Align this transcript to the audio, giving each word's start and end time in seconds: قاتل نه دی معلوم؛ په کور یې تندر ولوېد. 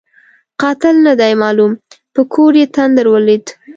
قاتل 0.61 0.95
نه 1.07 1.13
دی 1.21 1.33
معلوم؛ 1.41 1.71
په 2.13 2.21
کور 2.33 2.53
یې 2.61 2.65
تندر 2.75 3.05
ولوېد. 3.09 3.45